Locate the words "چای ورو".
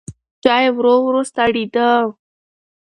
0.43-0.93